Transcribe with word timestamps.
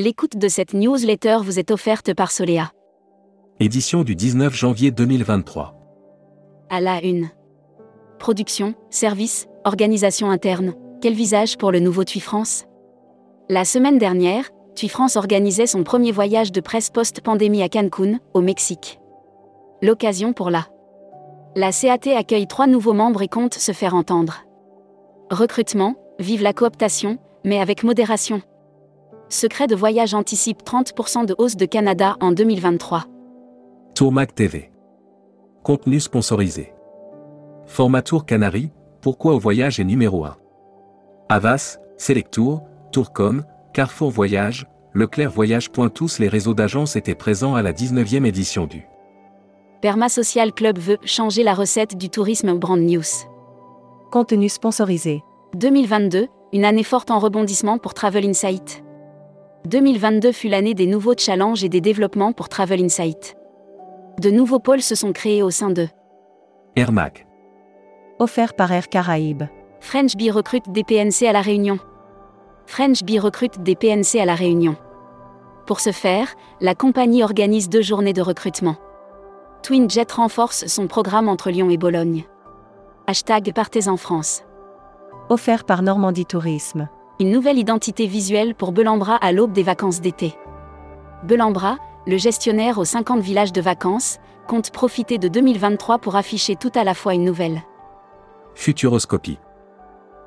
L'écoute 0.00 0.36
de 0.36 0.46
cette 0.46 0.74
newsletter 0.74 1.38
vous 1.42 1.58
est 1.58 1.72
offerte 1.72 2.14
par 2.14 2.30
Solea. 2.30 2.70
Édition 3.58 4.04
du 4.04 4.14
19 4.14 4.54
janvier 4.54 4.92
2023. 4.92 5.74
À 6.70 6.80
la 6.80 7.02
une. 7.02 7.30
Production, 8.20 8.74
service, 8.90 9.48
organisation 9.64 10.30
interne. 10.30 10.74
Quel 11.02 11.14
visage 11.14 11.58
pour 11.58 11.72
le 11.72 11.80
nouveau 11.80 12.04
TUI 12.04 12.20
France? 12.20 12.66
La 13.48 13.64
semaine 13.64 13.98
dernière, 13.98 14.48
TUI 14.76 14.88
France 14.88 15.16
organisait 15.16 15.66
son 15.66 15.82
premier 15.82 16.12
voyage 16.12 16.52
de 16.52 16.60
presse 16.60 16.90
post-pandémie 16.90 17.64
à 17.64 17.68
Cancun, 17.68 18.20
au 18.34 18.40
Mexique. 18.40 19.00
L'occasion 19.82 20.32
pour 20.32 20.50
la. 20.50 20.68
La 21.56 21.72
CAT 21.72 22.16
accueille 22.16 22.46
trois 22.46 22.68
nouveaux 22.68 22.94
membres 22.94 23.22
et 23.22 23.28
compte 23.28 23.54
se 23.54 23.72
faire 23.72 23.96
entendre. 23.96 24.44
Recrutement, 25.32 25.96
vive 26.20 26.44
la 26.44 26.52
cooptation, 26.52 27.18
mais 27.44 27.58
avec 27.58 27.82
modération. 27.82 28.42
Secret 29.30 29.66
de 29.66 29.74
voyage 29.74 30.14
anticipe 30.14 30.62
30% 30.62 31.26
de 31.26 31.34
hausse 31.36 31.56
de 31.56 31.66
Canada 31.66 32.16
en 32.20 32.32
2023. 32.32 33.04
Tourmac 33.94 34.34
TV. 34.34 34.70
Contenu 35.62 36.00
sponsorisé. 36.00 36.72
Format 37.66 38.00
Tour 38.00 38.24
Canary, 38.24 38.70
pourquoi 39.02 39.34
au 39.34 39.38
voyage 39.38 39.80
est 39.80 39.84
numéro 39.84 40.24
1. 40.24 40.34
Avas, 41.28 41.78
Selectour, 41.98 42.62
Tourcom, 42.90 43.44
Carrefour 43.74 44.10
Voyage, 44.10 44.66
Leclerc 44.94 45.30
Voyage. 45.30 45.70
Tous 45.94 46.18
les 46.18 46.28
réseaux 46.28 46.54
d'agences 46.54 46.96
étaient 46.96 47.14
présents 47.14 47.54
à 47.54 47.60
la 47.60 47.74
19e 47.74 48.24
édition 48.24 48.66
du 48.66 48.86
Perma 49.82 50.08
Social 50.08 50.54
Club 50.54 50.78
veut 50.78 50.98
changer 51.04 51.42
la 51.42 51.52
recette 51.52 51.98
du 51.98 52.08
tourisme 52.08 52.54
Brand 52.54 52.80
News. 52.80 53.04
Contenu 54.10 54.48
sponsorisé. 54.48 55.22
2022, 55.54 56.28
une 56.54 56.64
année 56.64 56.82
forte 56.82 57.10
en 57.10 57.18
rebondissement 57.18 57.76
pour 57.76 57.92
Travel 57.92 58.24
Insight. 58.24 58.82
2022 59.68 60.32
fut 60.32 60.48
l'année 60.48 60.72
des 60.72 60.86
nouveaux 60.86 61.12
challenges 61.14 61.62
et 61.62 61.68
des 61.68 61.82
développements 61.82 62.32
pour 62.32 62.48
Travel 62.48 62.82
Insight. 62.82 63.36
De 64.18 64.30
nouveaux 64.30 64.60
pôles 64.60 64.80
se 64.80 64.94
sont 64.94 65.12
créés 65.12 65.42
au 65.42 65.50
sein 65.50 65.68
de 65.68 65.88
Air 66.74 66.90
Mag. 66.90 67.26
Offert 68.18 68.54
par 68.54 68.72
Air 68.72 68.88
Caraïbes. 68.88 69.42
French 69.80 70.16
Bee 70.16 70.30
recrute 70.30 70.72
des 70.72 70.84
PNC 70.84 71.28
à 71.28 71.32
La 71.32 71.42
Réunion. 71.42 71.78
French 72.66 73.02
Bee 73.04 73.18
recrute 73.18 73.62
des 73.62 73.76
PNC 73.76 74.18
à 74.18 74.24
La 74.24 74.34
Réunion. 74.34 74.74
Pour 75.66 75.80
ce 75.80 75.92
faire, 75.92 76.34
la 76.62 76.74
compagnie 76.74 77.22
organise 77.22 77.68
deux 77.68 77.82
journées 77.82 78.14
de 78.14 78.22
recrutement. 78.22 78.76
Twin 79.62 79.90
Jet 79.90 80.10
renforce 80.10 80.66
son 80.66 80.86
programme 80.86 81.28
entre 81.28 81.50
Lyon 81.50 81.68
et 81.68 81.76
Bologne. 81.76 82.24
Hashtag 83.06 83.52
Partez 83.52 83.86
en 83.88 83.98
France. 83.98 84.44
Offert 85.28 85.64
par 85.64 85.82
Normandie 85.82 86.24
Tourisme. 86.24 86.88
Une 87.20 87.32
nouvelle 87.32 87.58
identité 87.58 88.06
visuelle 88.06 88.54
pour 88.54 88.70
Belambra 88.70 89.16
à 89.16 89.32
l'aube 89.32 89.50
des 89.50 89.64
vacances 89.64 90.00
d'été. 90.00 90.36
Belambra, 91.24 91.78
le 92.06 92.16
gestionnaire 92.16 92.78
aux 92.78 92.84
50 92.84 93.20
villages 93.20 93.52
de 93.52 93.60
vacances, 93.60 94.18
compte 94.46 94.70
profiter 94.70 95.18
de 95.18 95.26
2023 95.26 95.98
pour 95.98 96.14
afficher 96.14 96.54
tout 96.54 96.70
à 96.76 96.84
la 96.84 96.94
fois 96.94 97.14
une 97.14 97.24
nouvelle. 97.24 97.62
Futuroscopie. 98.54 99.40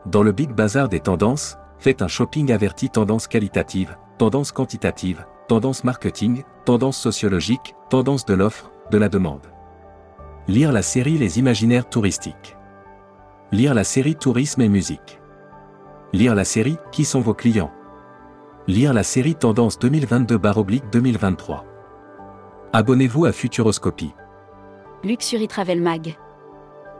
Dans 0.06 0.22
le 0.22 0.33
Big 0.33 0.52
Bazar 0.52 0.89
des 0.89 1.00
tendances, 1.00 1.56
faites 1.80 2.02
un 2.02 2.09
shopping 2.09 2.52
averti 2.52 2.89
tendance 2.89 3.30
qualitative, 3.30 3.95
tendance 4.17 4.52
quantitative, 4.52 5.26
tendance 5.48 5.86
marketing, 5.86 6.44
tendance 6.66 6.98
sociologique, 6.98 7.73
tendance 7.89 8.26
de 8.26 8.33
l'offre, 8.33 8.70
de 8.92 8.98
la 8.98 9.08
demande. 9.08 9.48
Lire 10.50 10.73
la 10.73 10.81
série 10.81 11.17
Les 11.17 11.39
imaginaires 11.39 11.88
touristiques. 11.88 12.58
Lire 13.53 13.73
la 13.73 13.86
série 13.86 14.16
Tourisme 14.16 14.59
et 14.59 14.70
musique. 14.70 15.20
Lire 16.14 16.36
la 16.36 16.44
série 16.44 16.78
Qui 16.92 17.06
sont 17.06 17.22
vos 17.22 17.34
clients? 17.34 17.72
Lire 18.67 18.94
la 18.94 19.04
série 19.04 19.34
Tendance 19.34 19.80
2022-2023. 19.80 21.64
Abonnez-vous 22.73 23.23
à 23.23 23.32
Futuroscopie. 23.32 24.14
Luxury 25.05 25.48
Travel 25.48 25.82
Mag. 25.82 26.17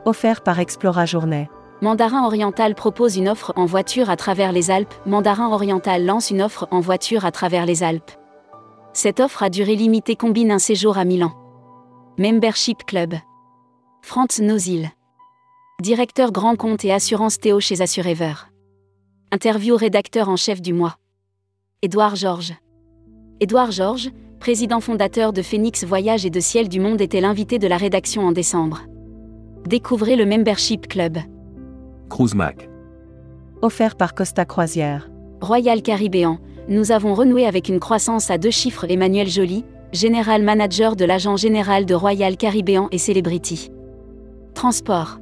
Offert 0.06 0.40
par 0.40 0.60
Explora 0.60 1.04
Journée. 1.04 1.50
Mandarin 1.82 2.24
Oriental 2.24 2.74
propose 2.74 3.16
une 3.16 3.28
offre 3.28 3.52
en 3.56 3.66
voiture 3.66 4.08
à 4.08 4.16
travers 4.16 4.50
les 4.50 4.70
Alpes. 4.70 4.94
Mandarin 5.04 5.52
Oriental 5.52 6.06
lance 6.06 6.30
une 6.30 6.40
offre 6.40 6.66
en 6.70 6.80
voiture 6.80 7.26
à 7.26 7.32
travers 7.32 7.66
les 7.66 7.82
Alpes. 7.82 8.12
Cette 8.94 9.20
offre 9.20 9.42
à 9.42 9.50
durée 9.50 9.76
limitée 9.76 10.16
combine 10.16 10.50
un 10.50 10.58
séjour 10.58 10.96
à 10.96 11.04
Milan. 11.04 11.32
Membership 12.18 12.86
Club. 12.86 13.14
Franz 14.00 14.42
Nozil. 14.42 14.90
Directeur 15.82 16.32
grand 16.32 16.56
compte 16.56 16.84
et 16.86 16.92
assurance 16.92 17.38
Théo 17.38 17.60
chez 17.60 17.82
Assurever. 17.82 18.51
Interview 19.34 19.76
rédacteur 19.76 20.28
en 20.28 20.36
chef 20.36 20.60
du 20.60 20.74
mois. 20.74 20.96
Édouard 21.80 22.16
Georges. 22.16 22.52
Édouard 23.40 23.70
Georges, 23.70 24.10
président 24.38 24.80
fondateur 24.80 25.32
de 25.32 25.40
Phoenix 25.40 25.84
Voyage 25.84 26.26
et 26.26 26.30
de 26.30 26.38
Ciel 26.38 26.68
du 26.68 26.80
Monde, 26.80 27.00
était 27.00 27.22
l'invité 27.22 27.58
de 27.58 27.66
la 27.66 27.78
rédaction 27.78 28.26
en 28.26 28.32
décembre. 28.32 28.82
Découvrez 29.66 30.16
le 30.16 30.26
Membership 30.26 30.86
Club. 30.86 31.16
Cruise 32.10 32.34
Mac. 32.34 32.68
Offert 33.62 33.96
par 33.96 34.12
Costa 34.12 34.44
Croisière. 34.44 35.08
Royal 35.40 35.80
Caribbean, 35.80 36.36
nous 36.68 36.92
avons 36.92 37.14
renoué 37.14 37.46
avec 37.46 37.70
une 37.70 37.80
croissance 37.80 38.30
à 38.30 38.36
deux 38.36 38.50
chiffres. 38.50 38.84
Emmanuel 38.90 39.28
Joly, 39.28 39.64
général 39.94 40.42
manager 40.42 40.94
de 40.94 41.06
l'agent 41.06 41.38
général 41.38 41.86
de 41.86 41.94
Royal 41.94 42.36
Caribbean 42.36 42.88
et 42.92 42.98
Celebrity. 42.98 43.70
Transport. 44.52 45.20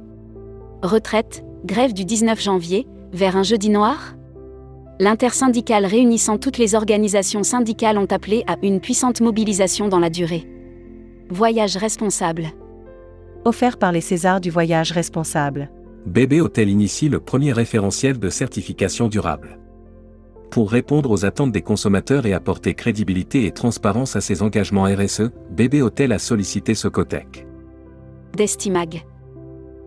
Retraite, 0.83 1.45
grève 1.63 1.93
du 1.93 2.03
19 2.03 2.41
janvier, 2.41 2.85
vers 3.13 3.35
un 3.35 3.43
jeudi 3.43 3.69
noir? 3.69 4.15
L'intersyndicale 4.99 5.85
réunissant 5.85 6.37
toutes 6.37 6.57
les 6.57 6.75
organisations 6.75 7.43
syndicales 7.43 7.97
ont 7.97 8.05
appelé 8.05 8.43
à 8.47 8.55
une 8.61 8.79
puissante 8.79 9.21
mobilisation 9.21 9.87
dans 9.87 9.99
la 9.99 10.09
durée. 10.09 10.47
Voyage 11.29 11.77
responsable. 11.77 12.47
Offert 13.45 13.77
par 13.77 13.91
les 13.91 14.01
Césars 14.01 14.41
du 14.41 14.51
voyage 14.51 14.91
responsable. 14.91 15.71
Bébé 16.05 16.41
Hôtel 16.41 16.69
initie 16.69 17.09
le 17.09 17.19
premier 17.19 17.51
référentiel 17.51 18.19
de 18.19 18.29
certification 18.29 19.07
durable. 19.07 19.57
Pour 20.51 20.69
répondre 20.69 21.09
aux 21.09 21.25
attentes 21.25 21.51
des 21.51 21.61
consommateurs 21.61 22.25
et 22.25 22.33
apporter 22.33 22.73
crédibilité 22.73 23.45
et 23.45 23.51
transparence 23.51 24.15
à 24.15 24.21
ses 24.21 24.41
engagements 24.41 24.83
RSE, 24.83 25.31
Bébé 25.49 25.81
Hôtel 25.81 26.11
a 26.11 26.19
sollicité 26.19 26.75
Socotec. 26.75 27.47
Destimag. 28.35 29.05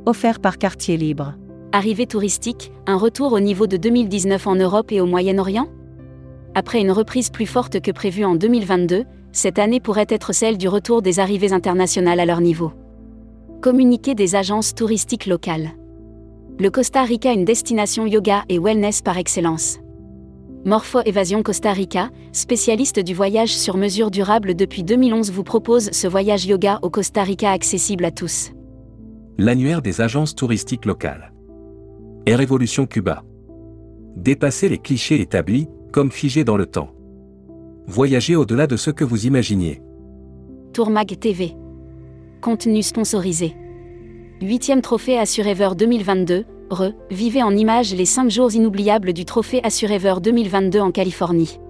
Offert 0.06 0.41
par 0.41 0.58
Quartier 0.58 0.96
Libre. 0.96 1.34
Arrivée 1.74 2.06
touristique, 2.06 2.70
un 2.86 2.96
retour 2.96 3.32
au 3.32 3.40
niveau 3.40 3.66
de 3.66 3.76
2019 3.76 4.46
en 4.46 4.54
Europe 4.54 4.92
et 4.92 5.00
au 5.00 5.06
Moyen-Orient? 5.06 5.66
Après 6.54 6.80
une 6.80 6.92
reprise 6.92 7.30
plus 7.30 7.46
forte 7.46 7.80
que 7.80 7.90
prévue 7.90 8.24
en 8.24 8.36
2022, 8.36 9.02
cette 9.32 9.58
année 9.58 9.80
pourrait 9.80 10.06
être 10.08 10.32
celle 10.32 10.56
du 10.56 10.68
retour 10.68 11.02
des 11.02 11.18
arrivées 11.18 11.52
internationales 11.52 12.20
à 12.20 12.26
leur 12.26 12.40
niveau. 12.40 12.70
Communiqué 13.60 14.14
des 14.14 14.36
agences 14.36 14.76
touristiques 14.76 15.26
locales. 15.26 15.72
Le 16.60 16.70
Costa 16.70 17.02
Rica 17.02 17.32
une 17.32 17.44
destination 17.44 18.06
yoga 18.06 18.44
et 18.48 18.60
wellness 18.60 19.02
par 19.02 19.18
excellence. 19.18 19.80
Morpho 20.64 21.00
Évasion 21.04 21.42
Costa 21.42 21.72
Rica, 21.72 22.10
spécialiste 22.30 23.00
du 23.00 23.14
voyage 23.14 23.52
sur 23.52 23.76
mesure 23.78 24.12
durable 24.12 24.54
depuis 24.54 24.84
2011 24.84 25.32
vous 25.32 25.42
propose 25.42 25.91
ce 25.91 26.06
voyage 26.06 26.46
yoga 26.46 26.78
au 26.82 26.91
Costa 26.91 27.24
Rica 27.24 27.50
accessible 27.50 28.04
à 28.04 28.12
tous. 28.12 28.52
L'annuaire 29.38 29.82
des 29.82 30.00
agences 30.00 30.36
touristiques 30.36 30.84
locales. 30.84 31.34
Air 32.26 32.38
Révolution 32.38 32.86
Cuba. 32.86 33.22
Dépasser 34.16 34.70
les 34.70 34.78
clichés 34.78 35.20
établis, 35.20 35.68
comme 35.92 36.10
figés 36.10 36.42
dans 36.42 36.56
le 36.56 36.64
temps. 36.64 36.88
Voyager 37.86 38.34
au-delà 38.34 38.66
de 38.66 38.78
ce 38.78 38.90
que 38.90 39.04
vous 39.04 39.26
imaginiez. 39.26 39.82
Tourmag 40.72 41.18
TV. 41.18 41.54
Contenu 42.40 42.82
sponsorisé. 42.82 43.54
Huitième 44.40 44.80
trophée 44.80 45.18
Assurever 45.18 45.68
2022, 45.76 46.46
Re, 46.71 46.92
vivez 47.10 47.42
en 47.42 47.54
images 47.54 47.94
les 47.94 48.06
5 48.06 48.30
jours 48.30 48.54
inoubliables 48.54 49.12
du 49.12 49.27
trophée 49.27 49.60
Assurever 49.62 50.15
2022 50.22 50.80
en 50.80 50.92
Californie. 50.92 51.60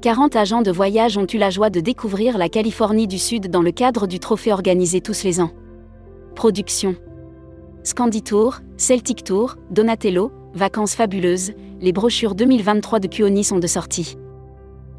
40 0.00 0.36
agents 0.36 0.62
de 0.62 0.70
voyage 0.70 1.18
ont 1.18 1.26
eu 1.26 1.38
la 1.38 1.50
joie 1.50 1.70
de 1.70 1.80
découvrir 1.80 2.38
la 2.38 2.48
Californie 2.48 3.08
du 3.08 3.18
Sud 3.18 3.48
dans 3.50 3.62
le 3.62 3.72
cadre 3.72 4.06
du 4.06 4.20
trophée 4.20 4.52
organisé 4.52 5.00
tous 5.00 5.24
les 5.24 5.40
ans. 5.40 5.50
Production. 6.36 6.94
Scanditour, 7.84 8.60
Celtic 8.76 9.24
Tour, 9.24 9.56
Donatello, 9.70 10.30
Vacances 10.54 10.94
fabuleuses, 10.94 11.52
les 11.80 11.92
brochures 11.92 12.36
2023 12.36 13.00
de 13.00 13.08
Kuoni 13.08 13.42
sont 13.42 13.58
de 13.58 13.66
sortie. 13.66 14.16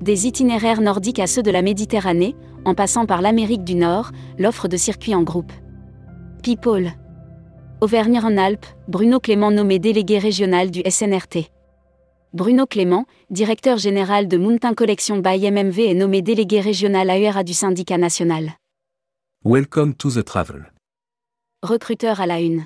Des 0.02 0.28
itinéraires 0.28 0.82
nordiques 0.82 1.20
à 1.20 1.28
ceux 1.28 1.44
de 1.44 1.52
la 1.52 1.62
Méditerranée, 1.62 2.36
en 2.66 2.76
passant 2.76 3.06
par 3.06 3.22
l'Amérique 3.22 3.64
du 3.64 3.76
Nord, 3.76 4.12
l'offre 4.38 4.68
de 4.68 4.76
circuits 4.76 5.16
en 5.16 5.24
groupe. 5.24 5.54
People. 6.44 6.92
Auvergne-en-Alpes, 7.80 8.66
Bruno 8.90 9.22
Clément 9.22 9.52
nommé 9.52 9.80
délégué 9.80 10.20
régional 10.20 10.70
du 10.70 10.82
SNRT. 10.82 11.52
Bruno 12.34 12.66
Clément, 12.66 13.06
directeur 13.30 13.78
général 13.78 14.28
de 14.28 14.38
Mountain 14.38 14.74
Collection 14.74 15.20
by 15.20 15.50
MMV 15.50 15.80
est 15.80 15.94
nommé 15.94 16.22
délégué 16.22 16.60
régional 16.60 17.10
AERA 17.10 17.46
du 17.46 17.54
syndicat 17.54 17.98
national. 17.98 18.58
Welcome 19.46 19.94
to 19.96 20.10
the 20.10 20.26
travel. 20.26 20.74
Recruteur 21.62 22.20
à 22.20 22.26
la 22.26 22.42
une. 22.42 22.66